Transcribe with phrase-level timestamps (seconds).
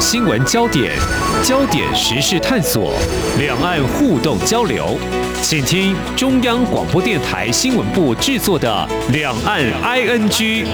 [0.00, 0.96] 新闻焦点，
[1.44, 2.94] 焦点时事探索，
[3.38, 4.96] 两岸互动交流，
[5.42, 10.64] 请听中央广播电台新闻部制作的《两岸 ING》。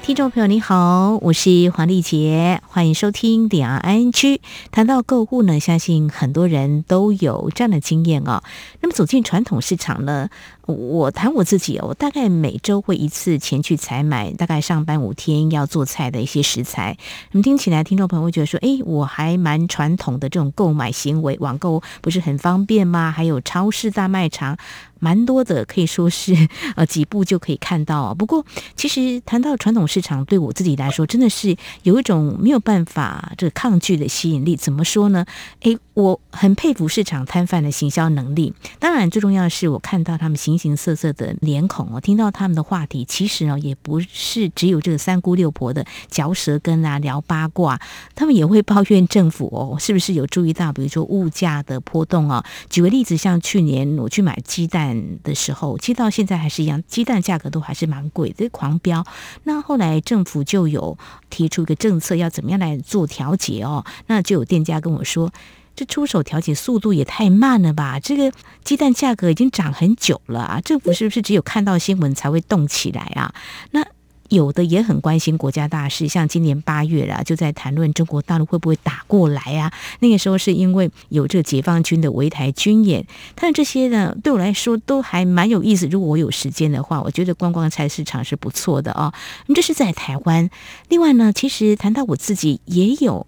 [0.00, 4.38] 听众朋友你好，我是黄丽杰，欢迎收听两岸 ING。
[4.70, 8.42] 谈到购物呢，相信很多人都有这样的经验哦。
[8.80, 10.30] 那么走进传统市场呢，
[10.68, 16.98] 我谈我自己哦，我大概每周会一次前去采买，大概上班五天要做菜的一些食材。
[17.32, 23.10] 那么听起来，听众朋友会觉得说，诶，我还蛮传统的这种购买行为，网购不是很方便吗？
[23.10, 24.58] 还有超市大卖场。
[25.00, 26.34] 蛮多的，可以说是
[26.74, 28.12] 呃几步就可以看到。
[28.14, 28.44] 不过，
[28.74, 34.56] 其实谈到传统市场，对我自己来说，真的是有一种没有办法这个抗拒的吸引力。
[34.56, 35.24] 怎么说呢？
[35.60, 38.54] 诶，我很佩服市场摊贩的行销能力。
[38.78, 47.80] 当然，最重要的是我看到他们形形色色的脸孔哦，听到他们的话题，其实呢，也不是只有这个三姑六婆的嚼舌根啊、聊八卦，
[48.14, 52.44] 他们也会抱怨政府哦，是不是有注意到，比如说物价的波动啊？
[52.70, 55.18] 举个例子，像去年我去买鸡蛋。
[55.24, 59.04] 的时候，其实到现在还是一样，鸡蛋价格都还是蛮贵的，狂飙。
[59.44, 60.96] 那后来政府就有
[61.30, 63.84] 提出一个政策，要怎么样来做调节哦？
[64.06, 65.32] 那就有店家跟我说，
[65.78, 68.00] 这出手调节速度也太慢了吧？
[68.00, 68.32] 这个
[68.64, 73.32] 鸡蛋价格已经涨很久了啊，政府是不是只有看到新闻才会动起来啊？
[73.70, 73.86] 那。
[74.30, 79.72] 有的也很关心国家大事，像今年八月啦，就在谈论中国大陆会不会打过来啊？
[80.00, 85.86] 那个时候是因为有这个解放军的围台军演，但这些呢，对我来说都还蛮有意思。
[85.86, 89.14] 如果我有时间的话，我觉得观光菜市场是不错的哦。
[89.54, 90.50] 这是在台湾。
[90.90, 93.26] 另外呢，其实谈到我自己也有。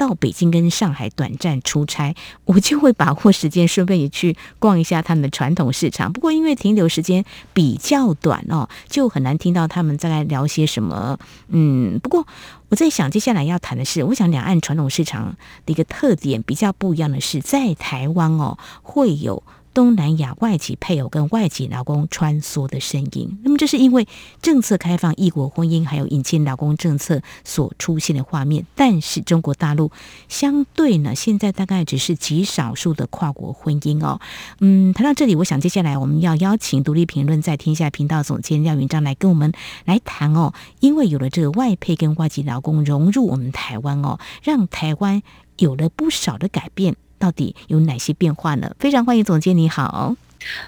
[0.00, 2.14] 到北京跟上海短暂出差，
[2.46, 6.10] 我就会把握时间，顺便也去逛一下他们的传统市场。
[6.10, 11.18] 不过因为停留时间比较短哦，就很难听到他们在聊些什么。
[11.48, 12.26] 嗯，不过
[12.70, 19.42] 我在想，接下来要谈的是，我想两岸传统市场的一个特点比较不一样的是，在台湾哦会有。
[19.80, 24.06] 东南亚外籍配偶跟外籍劳工穿梭的身影，那么这是因为
[24.42, 28.66] 政策开放异国婚姻，还有引进劳工政策所出现的画面。
[28.74, 29.90] 但是中国大陆
[30.28, 34.20] 相对呢，现在大概只是极少数的跨国婚姻哦。
[34.58, 39.50] 嗯，谈到这里，我想接下来我们要邀请独立评论在天下频道总监廖云章来跟我们
[39.86, 40.52] 来谈哦。
[40.80, 45.22] 因为有了这个外配跟外籍劳工融入我们台湾哦，让台湾
[45.56, 46.96] 有了不少的改变。
[47.20, 48.74] 到底有哪些变化呢？
[48.78, 50.16] 非常欢迎总监，你好。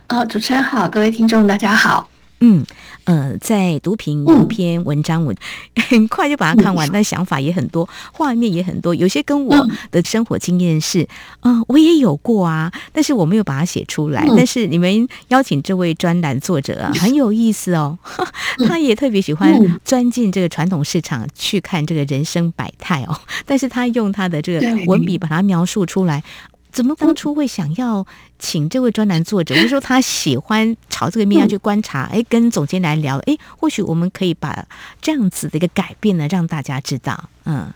[0.08, 2.11] 呃，主持人好，各位听众大家好。
[2.42, 2.66] 嗯，
[3.04, 5.32] 呃，在读评一篇文章，我
[5.88, 11.08] 很快就把它看完，但想法也很多，画面也很多，有些跟我的生活经验是，
[11.41, 14.26] 啊，我也有过啊，但是我没有把它写出来。
[14.36, 17.97] 但是你们邀请这位专栏作者啊，很有意思哦，
[18.66, 19.54] 他也特别喜欢
[19.84, 23.16] 钻进这个传统市场去看这个人生百态哦，
[23.47, 26.22] 但是他用他的这个文笔把它描述出来。
[26.72, 28.06] 怎么当初会想要
[28.42, 29.54] 请这位专栏作者？
[29.54, 34.66] 我说他喜欢朝这个面向去观察，哎，跟总监来聊，哎，或许我们可以把
[35.00, 37.30] 这样子的一个改变呢，让大家知道。
[37.44, 37.72] 嗯，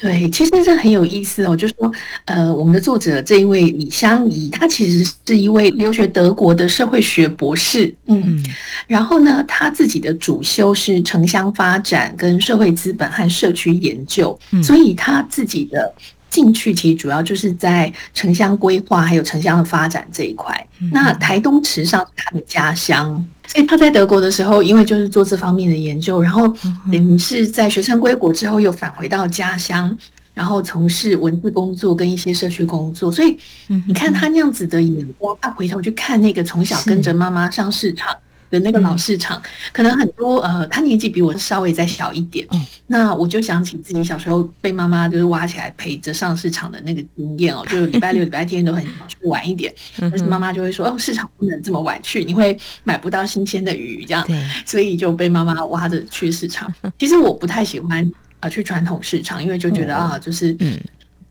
[0.00, 1.56] 对，其实这很有意思哦。
[1.56, 1.90] 就是说，
[2.24, 7.94] 呃，我们的作者这一位李香怡，她其实是一位留学德国的社会学博士。
[8.06, 8.44] 嗯，
[8.88, 15.94] 然后呢，她自己的主修是城乡发展、跟社会资本和社区研究，所以她自己的。
[16.32, 20.66] 兴趣其实主要就是在城乡规划还有城乡的发展这一块。
[20.90, 26.48] 那台东池上是他的家乡，所以他在德国的时候，因为就是做这方面的研究，然后
[26.90, 29.94] 等于是在学生归国之后又返回到家乡，
[30.32, 33.12] 然后从事文字工作跟一些社区工作。
[33.12, 33.36] 所以
[33.86, 38.08] 你看他那样子的眼光，他回头去看那个从小跟着妈妈上市场
[38.52, 39.42] 的那个老市场，嗯、
[39.72, 42.46] 可能很多呃，他年纪比我稍微再小一点。
[42.52, 54.24] 嗯、那我就想起自己小时候被妈妈就是挖起来陪着上市场的那个经验哦，就礼拜六、礼拜天都很去晚一点， 但是妈妈就会说哦，市场不能这么晚去，你会买不到新鲜的鱼这样，
[54.66, 56.72] 所以就被妈妈挖着去市场。
[56.98, 58.04] 其实我不太喜欢
[58.40, 60.78] 啊、呃、去传统市场，因为就觉得啊就是嗯。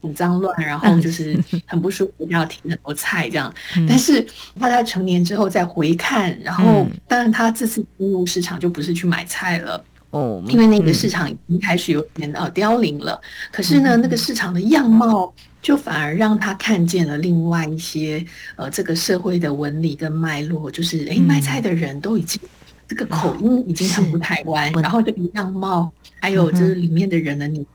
[0.02, 3.54] 很脏乱，然后就是很不舒服，要停很多菜这样。
[3.88, 4.26] 但是
[4.60, 13.20] 他在成年之后再回看，然后当然他这次进入市场就不是去买菜了哦，因为那个市场已经开始有点呃凋零了。
[13.52, 18.26] 可是呢，那个市场的样貌就反而让他看见了另外一些
[18.56, 22.42] 呃这个社会的纹理跟脉络，就是诶卖菜的人都已经
[22.88, 27.66] 这个口音已经很不台湾，然后这个样貌还有就是里面的人的你。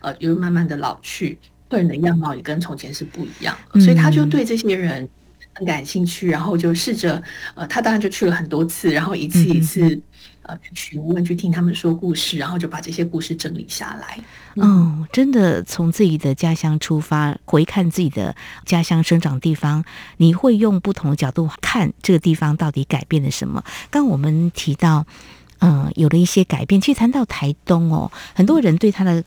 [0.00, 1.38] 呃，就慢慢的老去，
[1.68, 5.08] 个人的样貌也跟从前是不一样，嗯、所以他就对这些人
[5.54, 7.22] 很感兴趣，然后就试着，
[7.54, 10.00] 呃，他当然就去了很多次，然后一次一次，
[10.42, 14.18] 呃去询问，去听他们说故事，然后就把这些故事整理下来。
[14.54, 18.34] 嗯，哦、真的从自己的家乡出发，回看自己的
[18.64, 19.84] 家乡生长地方，
[20.16, 23.62] 你会用不同的角度看这个地方到底改变了什么。
[23.90, 25.06] 刚我们提到。
[25.60, 26.80] 嗯，有了一些改变。
[26.80, 29.24] 其实谈到台东哦，很多人对他的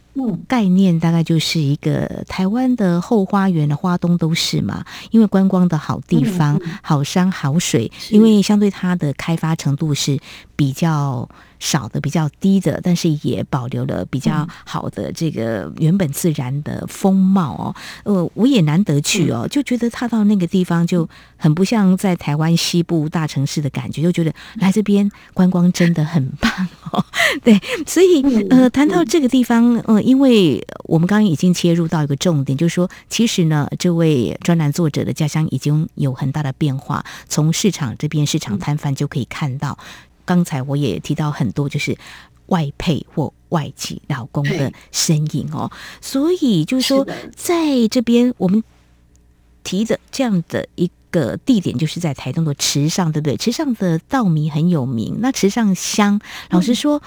[0.47, 10.19] 概念大概就是一个台湾的后花园的花东都是嘛，因为观光的好地方，好山好水，因为相对它的开发程度是
[10.55, 11.27] 比较。
[11.61, 17.75] 少的比较低的，但是也保留了比较好的这个原本自然的风貌哦。
[18.03, 27.05] 呃，我也难得去哦，就觉得踏到那个地方就很不像在台湾西部大城市的感觉，就觉得来这边观光真的很棒哦。
[27.45, 39.77] 对，所以呃，谈到这个地方，呃，因为我们刚刚已经切入到一个重点，就是说，其实呢，这位专栏作者的家乡已经有很大的变化，从市场这边市场摊贩就可以看到。
[40.23, 41.97] 刚才我也提到很多，就是
[42.45, 45.69] 外配或外籍劳工的身影哦，
[45.99, 47.05] 所以就是说，
[47.35, 48.63] 在这边我们
[49.63, 53.35] 提的这样的一个地点，就是在台东的池上，对不对？
[53.35, 57.01] 池上的稻米很有名，那池上乡，老实说，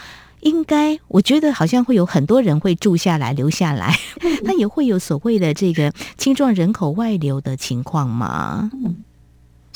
[0.45, 3.95] 应该我觉得好像会有很多人会住下来、留下来，
[4.45, 8.71] 那也会有所谓的这个青壮人口外流的情况吗？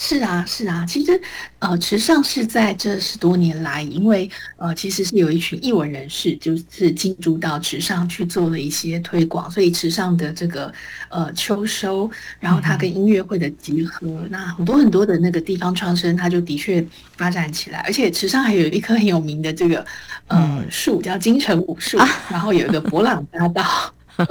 [0.00, 1.20] 是啊，是啊，其实，
[1.58, 10.72] 呃，池上是在这十多年来，因为呃，其实是有一群艺文人士，就是进驻到池上去做了一些推广，所以池上的这个
[11.08, 12.08] 呃秋收，
[12.38, 16.86] 然后它跟音乐会的结合，嗯、那很多很多的那个地方创生，它就的确
[17.16, 19.84] 发展起来，而且池上还有一棵很有名的这个
[20.28, 23.92] 呃树，叫金城武树，啊、然后有一个博朗大道。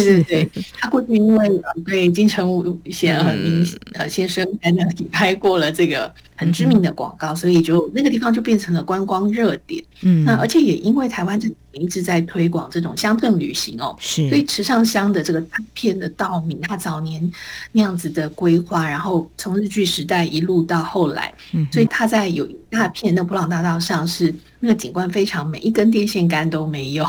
[0.00, 9.82] 对对对，他过去因为对金城武先生呃先生在那里拍过了这个很知名的广告，所以就那个地方就变成了观光热点。
[10.02, 11.48] 嗯，那而且也因为台湾这
[11.80, 17.32] 一直在推广这种乡镇旅行哦，是，所以池上乡的这个大片的稻米，他早年
[17.72, 27.06] 那样子的规划，然后从日据时代一路到后来，嗯，所以他在有一大片那伯朗大道上是那个景观非常美，一根电线杆都没有，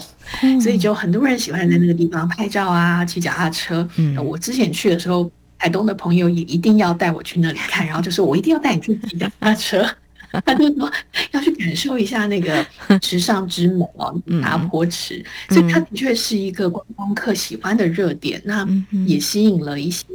[0.61, 3.87] 所以就很多人喜欢在那个地方拍照啊，骑脚踏车。
[3.97, 9.85] 嗯，我之前去的时候，台东的朋友也一定要带我去那里看，然后就说我一定要带你去骑脚踏车。
[10.47, 10.91] 他就说
[11.33, 12.65] 要去感受一下那个
[13.01, 18.67] 池上之美哦，大坡池，所以它的确是一个观光客喜欢的热点，那
[19.05, 20.05] 也吸引了一些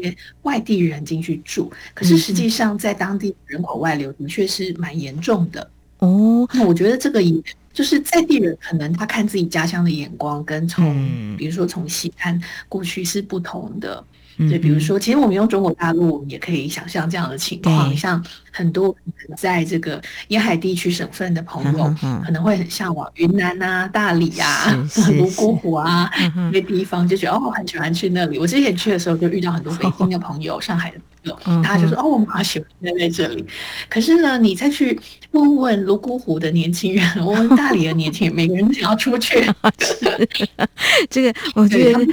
[0.43, 1.71] 外地人进去住。
[1.95, 6.49] 可是实际上，在当地人口外流的确是蛮严重的哦。
[6.53, 7.43] 那我觉得这个也
[7.73, 14.03] 就是在地人可能他看自己家乡的眼光，跟从比如说从西安过去是不同的。
[14.39, 18.95] 对，比如说，其实我们用中国大陆，我们也可以想象这样的情况，像很多
[19.37, 21.95] 在这个沿海地区省份的朋友，
[22.25, 28.39] 可能会很向往云南啊、大理啊、泸沽湖啊那些地方，就觉得哦，很喜欢去那里。
[28.39, 30.99] 我之前去的时候，就遇到很多北京的朋友、上海的。
[31.63, 33.45] 他就说：“哦，我们好喜欢待在这里。
[33.89, 34.99] 可是呢，你再去
[35.33, 39.45] 问问泸沽湖的年轻人，问问大理的年轻人， 每个人想要出去。
[41.11, 42.07] 这个我觉得，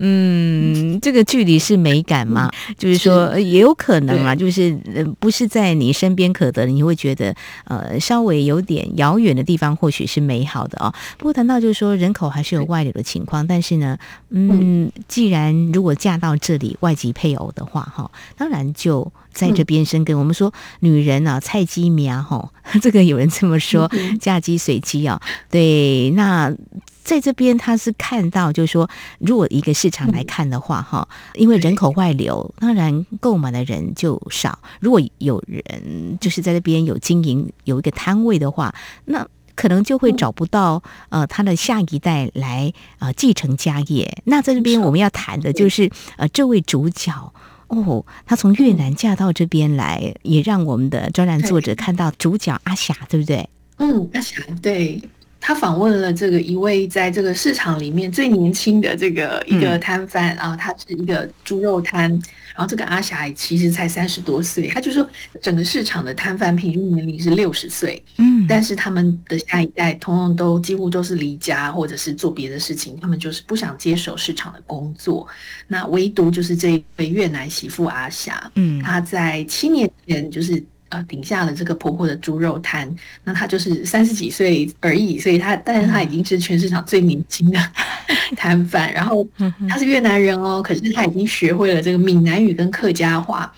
[0.00, 2.50] 嗯，这个距离是美感嘛？
[2.76, 4.76] 就是说，也有可能啊，就是
[5.18, 10.92] 不是在你身边可得，你会觉得呃，稍微有点遥远的地方，或许是美好的哦。
[11.16, 13.96] 不过谈到就是说，人口还是有外流的情况，但是呢，
[14.30, 18.10] 嗯，既然如果嫁到这里外籍配偶的话，哈，
[18.46, 18.72] 当然。
[18.76, 20.14] 就在这边生根。
[20.14, 25.20] 嗯、我们说女人啊，菜鸡苗哈， 这个有人这么说，嫁鸡随鸡啊。
[25.50, 26.54] 对，那
[27.02, 28.88] 在这边他是看到，就是说，
[29.18, 34.58] 如果一个市场来看的话，哈、嗯，因为人口外流，当然购买的人就少。
[34.78, 38.74] 如果有人就是在这边有经营有一个摊位的话，
[39.06, 44.22] 那可能就会找不到呃他的下一代来呃继承家业。
[44.24, 47.32] 那在这边我们要谈的就是呃这位主角。
[47.68, 53.48] 哦，她从越南嫁到这边来，嗯、也让我们的专栏作者看到主角阿霞，对不对？
[53.78, 55.00] 嗯，阿霞，对，
[55.46, 62.10] 他访问了这个一位在这个市场里面最年轻的这个一个摊贩、嗯、啊，他是一个猪肉摊。
[62.56, 65.08] 然后这个阿霞其实才三十多岁，他就说
[65.40, 75.28] 整个市场的摊贩平均年龄是六十岁，嗯，但是他们的下一代通通都几乎都是离家或者是做别的事情，他们就是不想接手市场的工作。
[75.68, 82.94] 那唯独就是这一位越南媳妇阿霞，嗯，她在七年前就是呃顶下了这个婆婆的猪肉摊。
[83.24, 87.58] 那她就是三十几岁而已，所以她但是她已经是全市场最年轻的
[88.36, 88.92] 摊贩。
[88.92, 89.26] 然后
[89.68, 93.52] 她是越南人哦，可是她已经学会了这个闽南语跟客家话。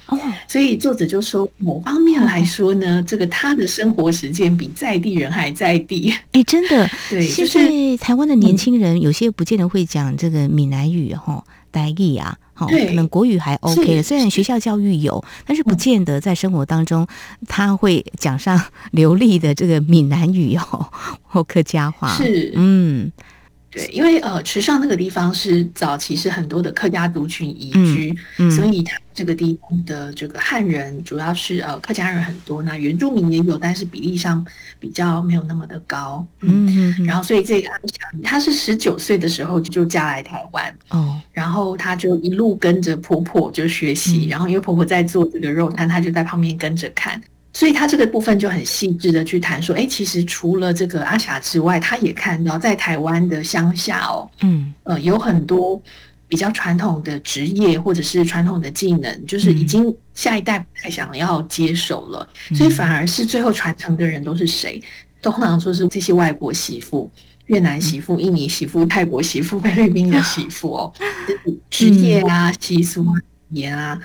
[0.46, 6.14] 所以作者就说，某方面来说呢，这个她的生活实践比在地人还在地。
[6.32, 11.44] 哎，真的，对，现在台湾的年轻人有些不见得会讲这个闽南语哈。
[11.72, 17.06] 台语啊，好，可能国语还 OK 的，虽然学校教育有，但是不见得在生活当中
[17.46, 18.60] 他会讲上
[18.90, 20.88] 流利的这个闽南语哦，
[21.22, 22.14] 或客家话。
[22.16, 23.12] 是，嗯。
[23.70, 34.42] 对，因为呃，池上那个地方是早期是很多的客家族群移居，嗯嗯、所以它这个地方的这个汉人主要是呃客家人很多，那原住民也有，但是比例上
[34.80, 36.26] 比较没有那么的高。
[36.40, 47.20] 嗯，然后所以这个阿强，她是十九岁的时候就嫁来台湾，哦，然后她就一路跟着婆婆就学习，嗯、然后因为婆婆在做这个肉摊，她就在旁边跟着看。
[47.58, 55.82] 所以他这个部分就很细致的去谈说，哎，其实除了这个阿霞之外，他也看到在台湾的乡下哦，嗯，呃，有很多
[56.28, 64.80] 比较传统的职业或者是传统的技能，就是已经下一代不太想要接手了，嗯、所以反而是最后传承的人都是谁？
[65.20, 67.10] 通常说是这些外国媳妇、
[67.46, 70.92] 越南媳妇、印尼媳妇、泰国媳妇、 菲律宾的媳妇哦，
[71.68, 73.14] 职业啊、习俗啊、
[73.50, 74.00] 语言啊，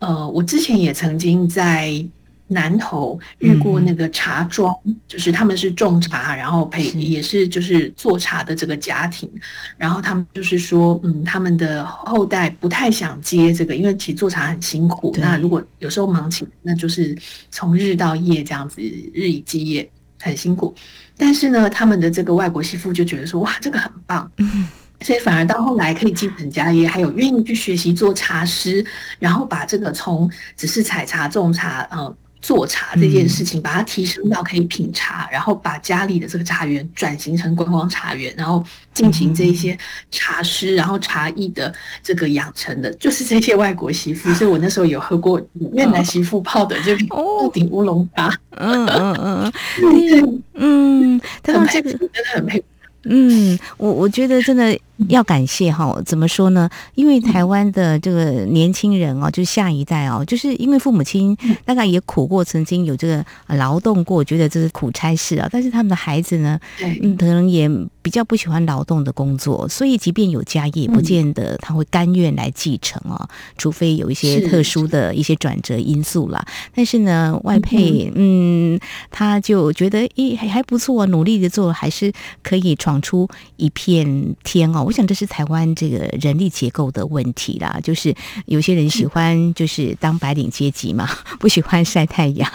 [0.00, 2.04] 呃，我之前也曾经在。
[2.48, 9.28] 南投遇过那个茶庄，嗯、就是他们是种茶，然后陪也是就是做茶的这个家庭，
[9.76, 15.12] 然后他们就是说，嗯，他们的后代不太想接这个，因为其实做茶很辛苦。
[15.18, 17.16] 那如果有时候忙起来，那就是
[17.50, 20.72] 从日到夜这样子，日以继夜，很辛苦。
[21.16, 24.68] 但是呢，他们的这个外国媳妇就觉得说，哇，这个很棒，嗯，
[25.02, 28.86] 所以反而到后来可以继承家业，还有愿意去学习做茶师，
[29.18, 32.16] 然后把这个从只是采茶种茶，嗯。
[32.46, 39.76] 做茶这件事情，把它提升到可以品茶，然后把家里的这个茶园转型成观光茶园，然后进行这一些
[40.12, 41.74] 茶师，然后茶艺的
[42.04, 44.32] 这个养成的，就是这些外国媳妇。
[44.38, 52.64] 所以我那时候有喝过越南媳妇泡的这个鹿鼎乌龙茶，嗯嗯嗯嗯，嗯， 很佩服，真的很佩服。
[53.08, 54.78] 嗯，我我觉得真的。
[55.10, 56.70] 要感谢哈，怎么说呢？
[56.94, 61.36] 因为台湾的这个年轻人哦，就是下一代哦，就是因为父母亲
[61.66, 65.46] 大概也苦过，曾经有这个劳动过，觉得这是苦差事啊。
[65.52, 67.68] 但是他们的孩子呢，嗯，可能也
[68.00, 76.42] 比较不喜欢劳动的工作，所以即便有家业，不见得他会甘愿来继承哦，除非有一些特殊的一些转折因素啦。
[76.74, 82.10] 但是呢，外配嗯，他就觉得咦还还不错，努力的做，还是
[82.42, 84.82] 可以闯出一片天哦。
[84.84, 88.14] 我想这是台湾这个人力结构的问题啦，就是
[88.46, 92.50] 有些人喜欢就是当白领阶级嘛， 不喜欢晒太阳。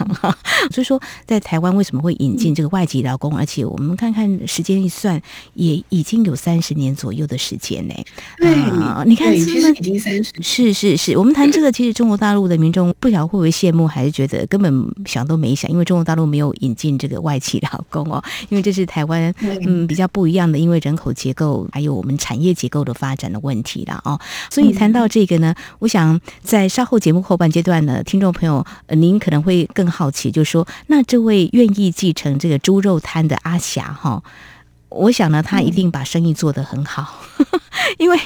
[0.70, 3.36] 所以说，在台湾为什么会引进这个外籍劳工？
[3.36, 5.20] 而且我们看看时间一算，
[5.54, 7.94] 也已经有三十年左右的时间呢。
[8.38, 10.32] 对，呃、你看，其实已经三十。
[10.40, 22.12] 是是是，我们谈这个，其实中国大陆的民众不晓得会不会羡慕，还是觉得根本想都没想，因为中国大陆没有引进这个外籍劳工哦，因为这是台湾嗯比较不一样的，因为人口结构还有我们。
[22.22, 34.22] 产业结构的发展的问题了哦，所以谈到这个呢，我想在稍后节目后半阶段呢，听众朋友，您可能会更好奇，就是说，那这位愿意继承这个猪肉摊的阿霞哈，
[34.90, 37.24] 我想呢，他一定把生意做得很好，
[37.98, 38.16] 因为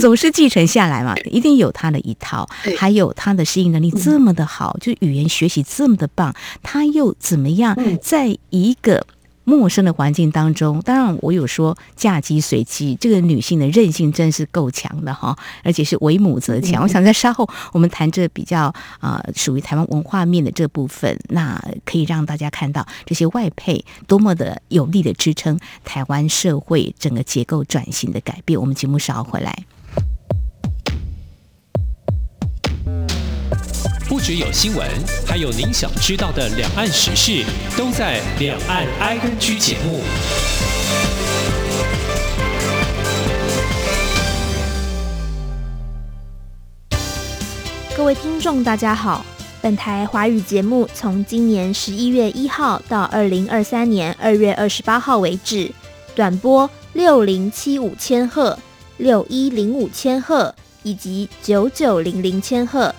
[0.00, 9.06] 总是继承下来嘛，一定有他的一套，还有他的适应能力这么的好，就语言学习这么的棒，他又怎么样在一个。
[9.44, 16.82] 陌生的环境当中，当然我有说嫁鸡随鸡，这个女性的韧性真是够强的哈，而且是为母则强。
[16.82, 18.62] 我想在稍后我们谈这比较
[18.98, 28.58] 啊、呃、属于台湾文化面的这部分，那可以让大家看到这些外配多么的有力的支撑台湾社会整个结构转型的改变。
[28.58, 29.64] 我们节目稍后回来。
[34.14, 34.88] 不只有新闻，
[35.26, 37.44] 还有您想知道的两岸时事，
[37.76, 40.00] 都在《两岸 ING》节目。
[47.96, 49.26] 各位听众，大家好。
[49.60, 55.68] 本台华语节目从今年十一月一号到二零二三年二月二十八号为止，
[56.14, 58.56] 短波六零七五千赫、
[58.98, 60.54] 六一零五千赫
[60.84, 62.94] 以及九九零零千赫。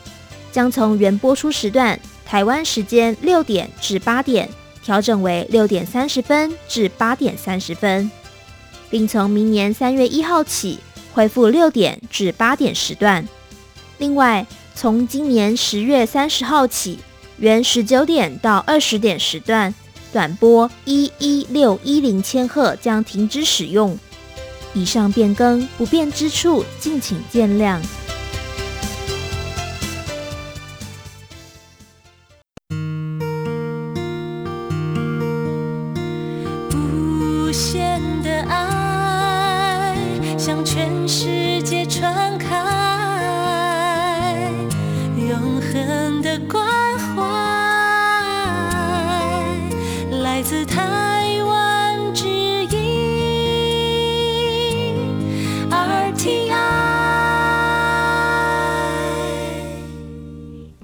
[0.55, 4.49] 将从原播出时段台湾时间六点至八点
[4.81, 8.09] 调整为六点三十分至八点三十分，
[8.89, 10.79] 并从明年三月一号起
[11.13, 13.27] 恢复六点至八点时段。
[13.97, 16.99] 另外，从今年十月三十号起，
[17.37, 19.75] 原十九点到二十点时段，
[20.13, 23.99] 短波一一六一零千赫将停止使用。
[24.73, 27.77] 以上变更不便之处，敬请见谅。
[41.07, 41.44] 是。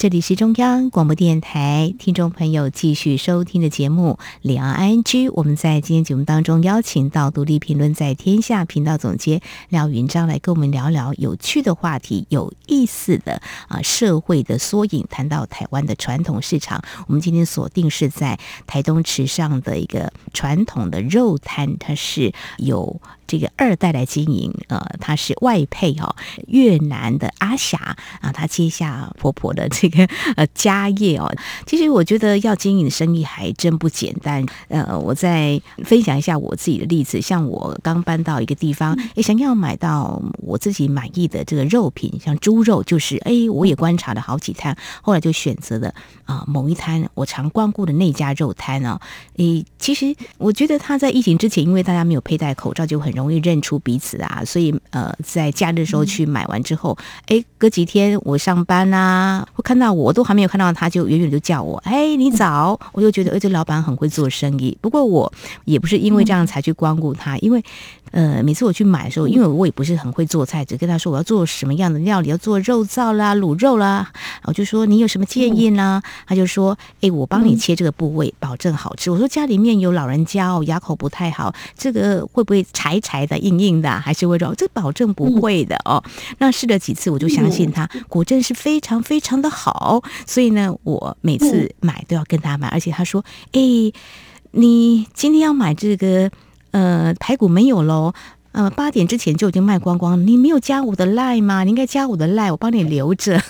[0.01, 5.03] 这里是中央广播电台，听众朋友继续收听的节目《两岸 ING》。
[5.36, 15.05] 我们在今天节目当中邀请到独立评论在天下频道总监廖云章来跟我们聊聊有趣的话题、有意思的啊社会的缩影。
[15.08, 23.00] 谈到台湾的传统市场，我们今天锁定是在台东池上的一个传统的肉摊，它是有。
[23.32, 26.14] 这个二代来经营，呃，他是外配哦，
[26.48, 31.34] 越南的阿霞啊，她接下婆婆的这个呃家业哦。
[31.66, 34.46] 其实我觉得要经营的生意还真不简单。
[34.68, 45.88] 呃，我再分享一下我自己的例子，像我刚搬到一个地方，也想要买到我自己满意的这个肉品，像猪肉，就是哎，我也观察了好几摊，后来就选择了
[46.26, 49.00] 啊、呃、某一摊我常光顾的那家肉摊哦。
[49.38, 53.21] 诶，其实我觉得他在疫情之前，因为大家没有佩戴口罩，就很容易。
[53.22, 56.98] 容易认出彼此啊，所以呃，在假日的时候去买完之后，
[57.28, 64.78] 哎、嗯，隔几天我上班啊，会看到我，都还没有看到他，就远远就叫我，哎，你早，我就觉得，哎，这老板很会做生意。
[64.82, 65.32] 不过我
[65.66, 67.63] 也不是因为这样才去光顾他，因为。
[68.12, 74.06] 呃，每次我去买的时候，因为我也不是很会做菜，只跟他说我要做什么样的料理，要做肉燥啦、卤肉啦，
[74.44, 76.01] 我就说你有什么建议呢？
[76.28, 79.10] 他就说，哎，我帮你切这个部位，保证好吃。
[79.10, 84.56] 我说家里面有老人家哦，牙口不太好，这个会不会柴柴的、硬硬的，还是会软？
[84.56, 86.01] 这保证不会的哦。
[86.38, 90.01] 那试了几次，我就相信他，果真是非常非常的好。
[90.25, 93.60] 所以呢，我每次买都要跟他买，而且他说，哎，
[94.51, 96.32] 你今天要买这个。
[96.72, 98.13] 呃，排骨没有喽。
[98.54, 100.24] 呃，八点之前就已经卖光光了。
[100.24, 101.64] 你没有加我的赖吗？
[101.64, 103.42] 你应该加我的赖，我帮你留着。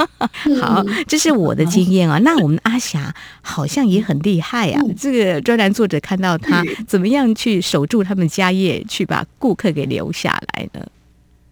[0.60, 2.18] 好，这是我的经验啊。
[2.18, 4.82] 那我们阿霞好像也很厉害啊。
[4.98, 10.86] 这个专栏作者看到他怎么样去守住他们家业，去把顾客给留下来呢？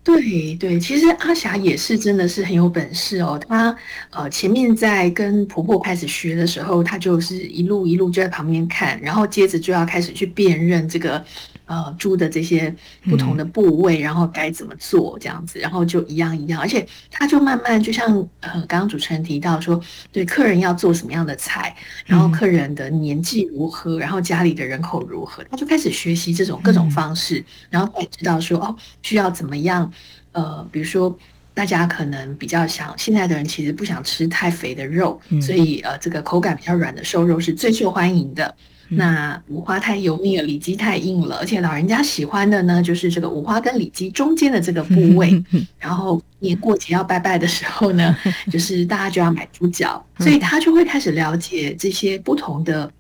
[0.05, 3.40] 对对，其实阿霞也是真的是很有本事哦。
[3.49, 3.75] 她
[4.11, 11.25] 呃前面在跟婆婆开始学的时候，她就是一路一路就在旁边看，然后接着就要开始去辨认这个。
[11.68, 12.74] 呃，猪的这些
[13.11, 18.07] 不同的部位，然后该怎么做这样子，然后就一样一样，而且他就慢慢就像
[18.40, 19.78] 呃，刚刚主持人提到说，
[20.11, 21.76] 对客人要做什么样的菜，
[22.07, 29.92] 然后客人的年纪如何，然后家里的人口如何，他就开始学习这种各种方式，然后他也知道说哦，需要怎么样，
[30.33, 31.14] 呃，比如说
[31.52, 38.54] 大家可能比较想，现在的人其实不想吃太肥的肉，所以呃，这个口感比较软的瘦肉是最受欢迎的。
[38.90, 45.44] 那五花太油腻了，里脊太硬了，而且老人家喜欢的呢，就是这个五花跟里脊中间的这个部位。
[45.79, 48.16] 然后年过节要拜拜的时候呢，
[48.51, 52.90] 就是大家就要买猪脚，所以他就会开始了解这些不同的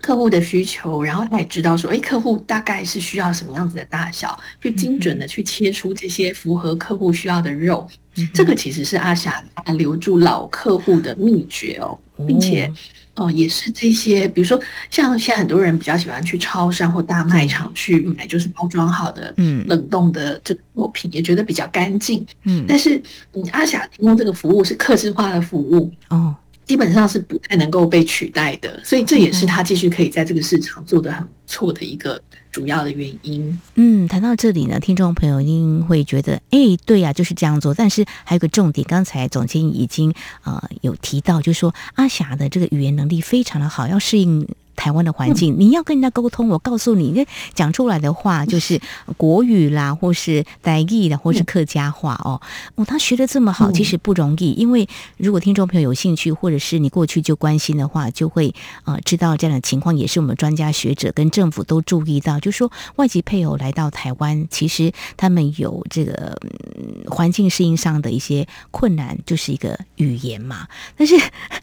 [0.00, 7.88] 客户的需求，然后他也知道说，哎，客户大概是需要什么样子的大小，去精准的去切出这些符合客户需要的肉。
[8.32, 9.42] 这个其实是阿霞
[9.76, 12.72] 留住老客户的秘诀哦，并且。
[13.16, 22.26] 哦，也是这些，比如说像现在很多人比较喜欢去超商或大卖场去买，就是包装好的、嗯，冷冻的这个作品，也觉得比较干净。
[22.42, 23.00] 嗯，但是
[23.32, 26.34] 嗯阿霞提供这个服务是客制化的服务哦，
[26.66, 32.20] 基本上是不太能够被取代的，所以这也是他继续可以在这个市场做得很不错的一个。
[32.50, 37.74] 主要的原因，嗯，谈到这里呢，听众朋友一定会觉得，哎，对呀，就是这样做。
[37.74, 44.46] 但是还有个重点，刚才总监已经呃有提到，就是说阿霞的这个语言能力非常的好，要适应。
[44.74, 48.80] 台湾的环境，你要跟人家沟通，我告诉你，那讲出来的话就是
[49.16, 52.40] 国语啦，或是台语啦，或是客家话哦。
[52.74, 54.52] 哦，他学的这么好，其实不容易。
[54.52, 70.66] 因为如果听众朋友有兴趣，或者是你过去就关心的话，就会呃知道这样的情况，也是我们专家学者跟政府都注意到，就是说外籍配偶来到台湾，其实他们有这个、嗯、环境适应上的一些困难，就是一个语言嘛。
[70.96, 71.16] 但是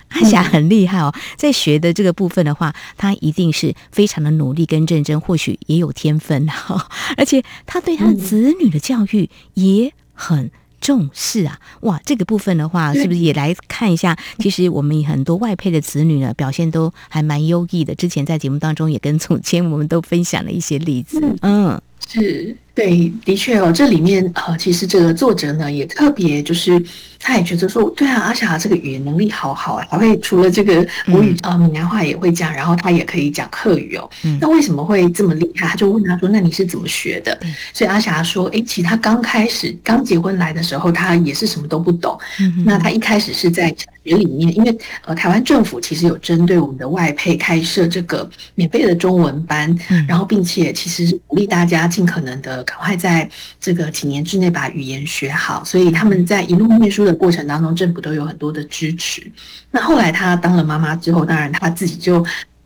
[0.10, 2.74] 阿霞很厉害哦，在学的这个部分的话。
[3.02, 6.88] 他一定是非常的努力跟认真，或许也有天分哈，
[7.18, 11.60] 而且他对他子女的教育也很重视啊！
[11.82, 14.16] 哇，这个部分的话，是不是也来看一下？
[14.38, 17.96] 其实我们很多外配的子女呢，表现都还蛮优异的。
[17.96, 21.82] 之前在节目当中也跟总监我们都分享了一些例子，嗯。
[22.08, 26.82] 是对，的确哦，这里面呃，其实这个作者呢也特别就是，
[27.20, 34.10] 他也觉得说，对啊，阿霞这个语言能力好好啊，还会除了这个母语啊，闽南话也会讲，然后他也可以讲客语哦。
[34.24, 35.68] 嗯，那为什么会这么厉害？
[35.68, 37.38] 他就问他说：“那你是怎么学的？”
[37.74, 42.18] 所以阿霞说：“诶，其实他刚开始刚结婚来的时候，他也是什么都不懂。
[42.40, 51.82] 嗯，那他一开始是在小学里面，因为呃，台湾政府其实有针对我们的外配开设这个免费的中文班，然后并且其实是鼓励大家。
[51.92, 53.30] 尽可能的赶快在
[53.60, 59.30] 这个几年之内把语言学好，所以他们在一路念书的过程当中，政府都有很多的支持。
[59.72, 62.26] 那后来他当了妈妈之后，当然他自己就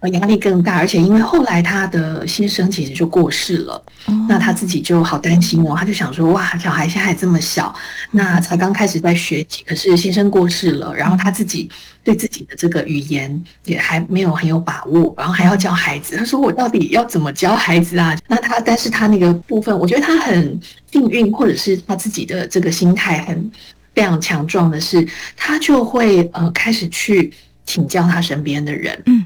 [0.09, 3.81] 压力更大，而且因为后来他的先生其实就过世了，
[4.27, 7.73] 那他自己就好担心哦，他就想说哇，小孩现在还这么小，
[8.11, 11.69] 那才刚开始在学习，可是先生过世了，然后他自己。
[12.05, 16.15] 对自己的这个语言也还没有很有把握，然后还要教孩子。
[16.15, 20.59] 他说：“我到底要怎么教孩子啊？”那他，但是他那个部分，我觉得他很
[20.91, 23.51] 幸运，或者是他自己的这个心态很
[23.95, 25.03] 非常强壮的是，
[25.35, 27.33] 他就会呃开始去
[27.65, 29.01] 请教他身边的人。
[29.07, 29.25] 嗯。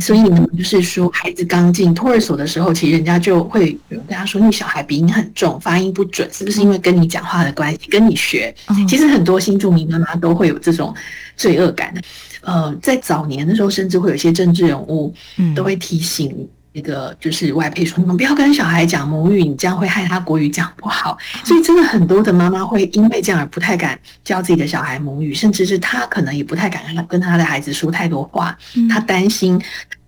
[0.00, 7.78] 所以呢，就是说，孩子刚进托儿所的时候，其实人家就会有人跟他说：“你小孩鼻音很重，发音不准，是不是因为跟你讲话的关系？
[7.90, 8.54] 跟你学？”
[8.88, 10.94] 其实很多新住民妈妈都会有这种
[11.36, 12.00] 罪恶感的。
[12.40, 15.14] 呃，在早年的时候，甚至会有一些政治人物
[15.54, 16.48] 都会提醒。
[16.76, 21.16] 那个就是外配说，你们不要跟小孩讲母语，你这样会害他国语讲不好。
[21.44, 28.58] 所以真的很多的妈妈会因为这样而不太敢教自己的小孩母语，甚至是他可能也不太敢跟他的孩子说太多话，
[28.90, 29.56] 他担心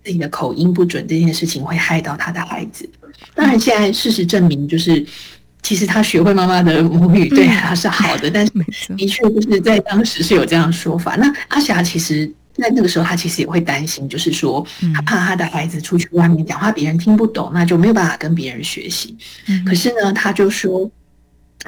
[0.03, 2.89] 自己的口音不准这件事情会害到他的孩子。
[3.33, 5.07] 当然，现在事实证明，就是
[5.63, 8.53] 其实他学会妈妈的母语对他是好的，但是
[8.97, 11.15] 的确就是在当时是有这样说法。
[11.15, 12.29] 那阿霞其实。
[12.63, 19.17] 在那个时候，他其实也会担心，就是说，他怕他的孩子出去外面讲话，别人听不懂，那就没有办法跟别人学习。
[19.67, 20.91] 可是呢，他就说，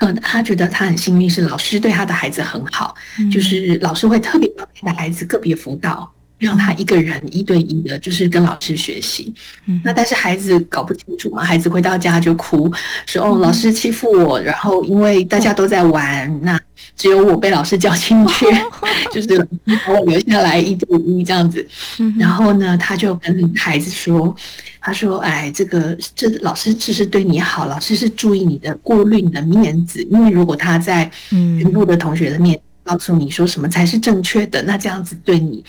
[0.01, 2.95] 嗯，他觉得他很幸运，是老师对他的孩子很好，
[3.33, 6.11] 就是老师会特别帮他的孩子个别辅导。
[6.39, 9.35] 让他一个人一对一的，就是跟老师学习。
[9.83, 12.73] 那但是孩子搞不清楚嘛，孩子回到家就哭，
[13.07, 16.59] 说哦，老师欺负我，然后因为大家都在玩，那
[16.97, 18.47] 只有我被老师叫进去，
[19.13, 19.37] 就是
[19.85, 21.67] 把我留下来一对一这样子。
[22.19, 24.35] 然后呢，他就跟孩子说，
[24.81, 35.65] 他说，哎，这个这老师只是对你好，老师是注意你的过滤你的面子，因为如果他在全部的同学的面告诉你说什么才是正确的，那这样子对你。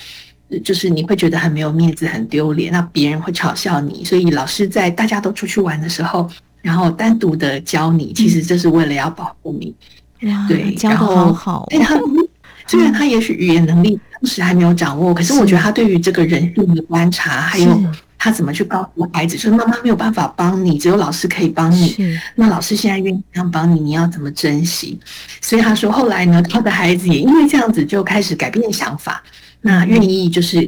[0.64, 4.04] 就是你会觉得很没有面子，很丢脸，那别人会嘲笑你。
[4.04, 6.30] 所以老师在大家都出去玩的时候，
[6.62, 9.74] 然后单独的教你，其实这是为了要保护你。
[10.22, 11.66] 嗯、对，教的好好。
[11.70, 12.00] 对他
[12.68, 17.82] 虽然他也许语言能力当时还没有掌握，可是我觉得他对于这个人性的观察，还有
[18.19, 22.19] 他怎么去告诉孩子，说妈妈没有办法帮你，只有老师可以帮你。
[22.36, 24.99] 那老师现在愿意这样帮你，你要怎么珍惜？
[25.39, 29.23] 所以他说后来呢，他的孩子也因为这样子就开始改变想法。
[29.62, 30.60] 那愿意就是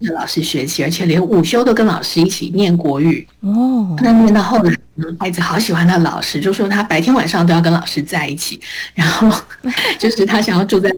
[0.00, 3.96] 跟老师学习，而且连午休都跟老师一起念国语哦。
[4.02, 4.72] 那念到后来，
[5.20, 8.60] 孩子好喜欢他老师，就说他白天晚上都要跟老师在一起，
[8.94, 9.30] 然后
[9.98, 10.92] 就是他想要住在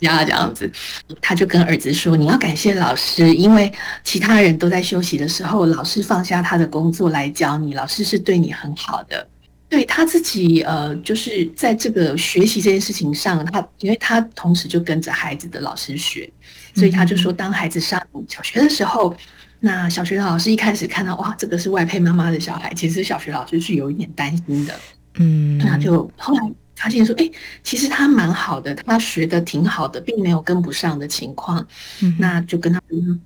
[0.00, 0.70] 家这样子。
[1.20, 9.26] 他就跟儿子说：“你要感谢老师，因为其他人都在休息的时候，老师放下他的工作来教你，老师是对你很好的。”
[9.68, 16.28] 对他自己，呃，就是在这个学习这件事情上，他因为他同时就跟着孩子的老师学。
[16.74, 19.14] 所以他就说，当孩子上小学的时候，
[19.58, 24.74] 那小学的老师一开始看到哇，这个是外配妈妈的小孩，其实小学老师是有一点担心的，
[25.18, 26.40] 嗯，那就后来
[26.80, 27.30] 发现说，哎，
[27.62, 31.64] 其实他蛮好的，他学的挺好的，并没有跟不上的情况，
[32.02, 32.80] 嗯，那就跟他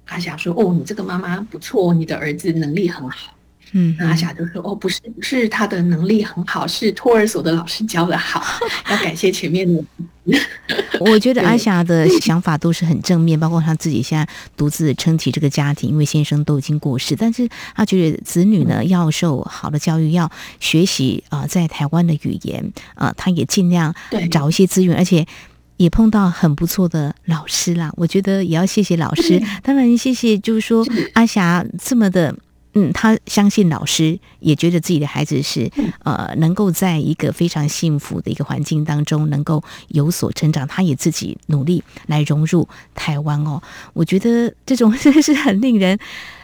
[0.07, 3.33] 阿霞说，哦，你这个妈妈不错，你的儿子能力很好。
[3.77, 8.41] 嗯，那阿霞就说：“哦，不是，不是他的能力很好，是托儿所的老师教的好，
[8.91, 9.83] 要感谢前面的。”
[11.01, 23.95] 我觉得阿霞的想法都是很正面，包括她自己现在独自撑起这个家庭，因为先生都已经过世，但是她觉得子女呢要受好的教育，要学习啊、呃，在台湾的语言啊、呃，他也尽量
[24.31, 25.27] 找一些资源，而且
[25.77, 27.93] 也碰到很不错的老师啦。
[27.97, 32.35] 我觉得也要谢谢老师，当然谢谢，就是说阿霞这么的。
[32.75, 35.71] 嗯，他相信老师，也觉得自己的孩子是
[36.03, 40.67] 呃，能够在一个非常幸福的一个环境当中，能够有所成长。
[40.67, 43.63] 他也自己努力来融入台湾哦。
[43.93, 45.97] 我觉得这种真的是很令人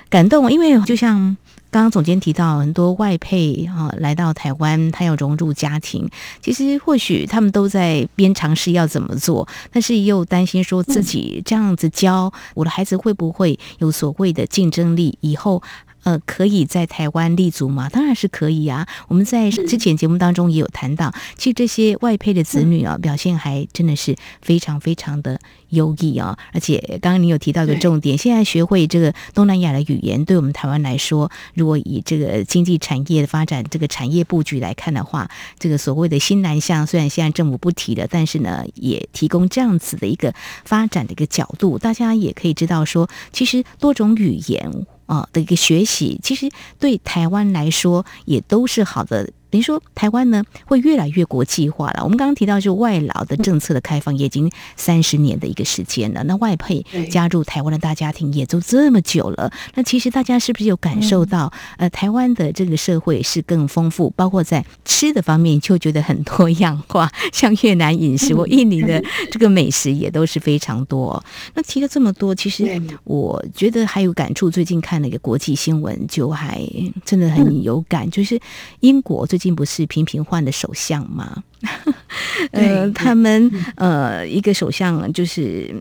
[0.09, 1.37] 感动，因为就像
[1.69, 6.09] 刚刚总监提到很多外配啊来到台湾，他要融入家庭，
[6.41, 15.61] 其实或许他们都在边尝试要怎么做，但是又担心说自己这样子教我的孩子会不会有所谓的竞争力，以后。
[16.03, 17.89] 呃，可以在台湾立足吗？
[17.89, 18.87] 当然是可以啊！
[19.09, 26.39] 我们在之前节目当中也有谈到，其实这些外配的子女啊，表现还真的是非常非常的优异啊！
[26.53, 40.33] 而且刚刚你有提到一个重点，现在学会这个东南亚的语言，对我们台湾来说，如果以这个经济产业的发展、这个产业布局来看的话，这个所谓的新南向，虽然现在政府不提了，但是呢，也提供这样子的一个
[40.65, 44.87] 发展的一个角度，大家也可以知道说，其实多种语言。
[45.11, 49.29] 啊的一个学习，其实对台湾来说也都是好的。
[49.51, 52.03] 等于说，台湾呢会越来越国际化了。
[52.05, 56.23] 我们刚刚提到，就外劳的政策的开放，也已经三十年的一个时间了。
[56.23, 59.53] 那外配加入台湾的大家庭，也都这么久了。
[59.75, 71.21] 那其实大家是不是有感受到，呃，台湾的这个社会是更丰富，包括在吃的方面就觉得很多样化， 像越南饮食 或印尼的这个美食也都是非常多。
[71.55, 74.49] 那提了这么多，其实我觉得还有感触。
[74.49, 76.65] 最近看了一个国际新闻，就还
[77.05, 78.41] 真的很有感，就是
[78.79, 79.40] 英国最。
[79.41, 81.43] 竟不是频频换的首相吗？
[82.53, 85.75] 呃，他们呃，一个首相就是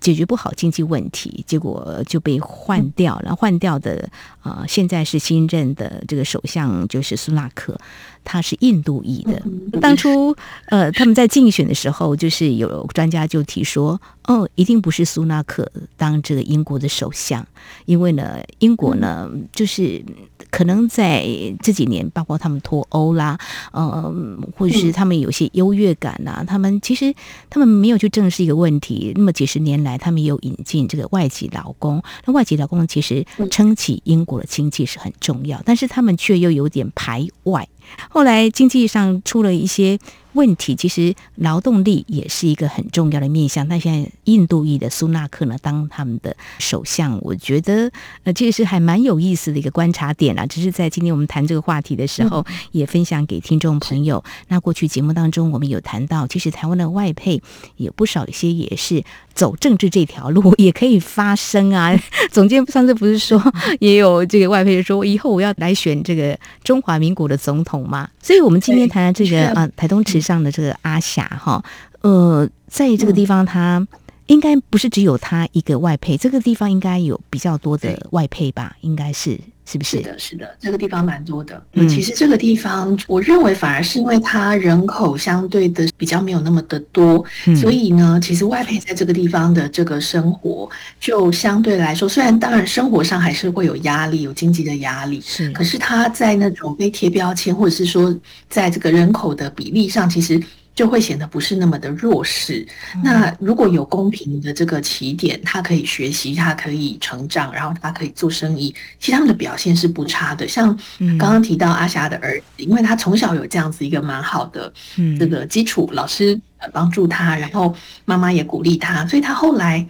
[0.00, 3.36] 解决不好经济问题，结果就被换掉了。
[3.36, 4.08] 换掉的
[4.42, 7.78] 呃，现在是新任的这个首相，就是苏纳克。
[8.24, 9.42] 他是印度裔的。
[9.80, 17.46] 当初，呃，他们在竞选的时候，就是有专家就提说，哦，一定不是苏纳克当这个英国的首相，
[17.86, 20.04] 因为呢，英国呢，就是
[20.50, 21.26] 可能在
[21.62, 23.38] 这几年，包括他们脱欧啦，
[23.72, 24.14] 呃，
[24.56, 27.14] 或者是他们有些优越感呐、啊，他们其实
[27.50, 29.12] 他们没有去正视一个问题。
[29.16, 37.68] 那么几十年来，他们也有引进这个外籍劳工，那外籍劳工其实撑起英国的经济是很重要，但是他们却又有点排外。
[38.08, 39.98] 后来经济上出了一些
[40.34, 43.66] 问题，其实劳动力也是一个很重要的面向。
[43.68, 47.90] 那现在印度裔的苏纳克呢，当他们的首相，我觉得
[48.24, 50.46] 呃，这个是还蛮有意思的一个观察点啊。
[50.46, 54.22] 只是在今天我们谈这个话题的时候，也分享给听众朋友。
[54.48, 57.42] 那过去节目当中，我们有谈到，其实台湾的外配
[57.76, 61.92] 有不少一些也是走政治这条路，也可以发声啊。
[62.32, 63.42] 总监上次不是说
[63.80, 68.08] 也有这个外配说，以后我要来选这个中华民国的总统吗？
[68.22, 71.62] 所以我们今天谈的这个啊，台东池上的这个阿霞哈，
[72.00, 73.86] 呃，在这个地方，他
[74.26, 78.76] 应该不是只有他一个外配，这个地方应该有比较多的外配吧？
[78.80, 79.38] 应该是。
[79.64, 79.98] 是不是？
[79.98, 81.62] 是的，是的，这个地方蛮多的。
[81.74, 90.68] 嗯，其实这个地方，我认为反而是因为它人口相对的比较没有那么的多，嗯，所以呢，其实外配在这个地方的这个生活，
[91.00, 98.14] 就相对来说，虽然当然生活上还是会有压力，有经济的压力，是，可是他在那种被贴标签，或者是说
[98.48, 100.42] 在这个人口的比例上，其实。
[100.74, 102.66] 就会显得不是那么的弱势。
[103.02, 110.48] 那如果有公平的这个起点，他可以学习，他可以成长，然后他可以做生意，其实他们的表现是不差的。
[110.48, 110.74] 像
[111.18, 114.72] 刚刚提到阿霞的儿子，因为他从小有这样子一个蛮好的
[115.18, 116.40] 这个基础，老师
[116.72, 117.74] 帮助他，然后
[118.06, 119.86] 妈妈也鼓励他，所以他后来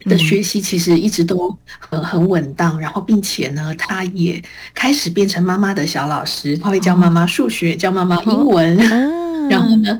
[0.00, 2.78] 的学习其实一直都很很稳当。
[2.78, 4.40] 然后并且呢，他也
[4.74, 8.78] 开始变成妈妈的小老师，他会教妈妈数学，教妈妈英文。
[9.48, 9.98] 然后呢，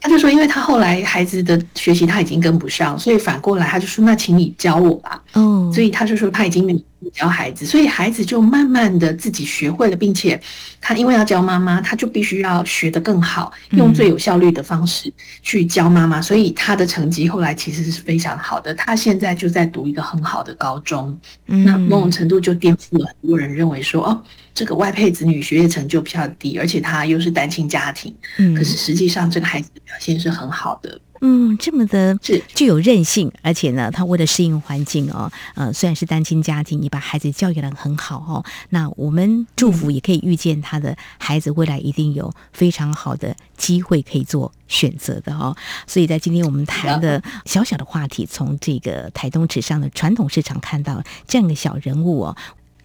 [0.00, 5.22] 他就说，因为他后来孩子的学习他已经跟不上，所以反过来他就说，那请你教我吧。
[5.34, 10.40] 哦，所以他就说他已经没有教孩子，所以孩子就慢慢的自己学会了，并且
[10.80, 18.74] 他因为要教妈妈，他就必须要学得更好，用最有效率的方式去教妈妈，所以他的成绩后来其实是非常好的。
[18.74, 24.22] 他现在就在读一个很好的高中，那某种程度就颠覆了很多人认为说哦。
[24.52, 32.42] 这个外配子女学业成就比较低，而且他又是单亲家庭，嗯，可是实际上这个孩子的表现是很好的，嗯，这么的是。
[32.54, 45.56] 具有韧性，而且呢，他为了适应环境哦，呃，虽然是单亲家庭，你把孩子教育的很好哦，那我们祝福也可以预见他的孩子未来一定有非常好的机会可以做选择的哦，
[45.86, 52.36] 所以在今天我们谈的小小的话题，从这个台东池上的传统市场看到这样的小人物哦。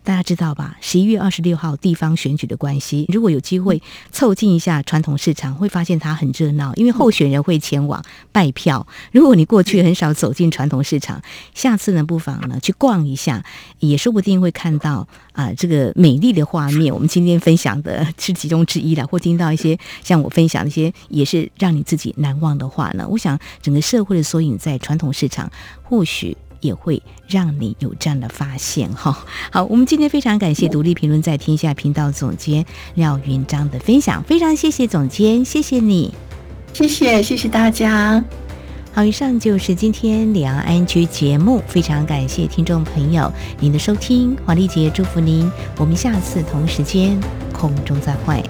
[0.05, 0.77] 大家知道吧？
[0.81, 8.85] 十一月二十六号地方选举的关系，如果有机会凑近一下传统市场，会发现它很热闹，因为候选人会前往拜票。
[9.11, 11.19] 如果你过去很少走进传统市场，
[11.55, 13.43] 下次呢，不妨呢去逛一下，
[13.79, 16.93] 也说不定会看到啊、呃、这个美丽的画面。
[16.93, 23.07] 我们今天分享的是其中之一了，或听到一些像我分享的一些，也是让你自己难忘的话呢。
[23.09, 26.37] 我想整个社会的缩影在传统市场，或许。
[26.65, 29.25] 也会让你有这样的发现哈。
[29.51, 36.13] 好，我们今天非常感谢独立评论在天下频道总监廖云章的分享，非常谢谢总监，谢谢你，
[36.73, 38.23] 谢谢谢谢大家。
[38.93, 47.19] 好，以上就是今天两岸 ING 节目，非常感谢听众朋友您的收听，黄丽杰祝福您，我们下次同时间
[47.51, 48.41] 空中再会。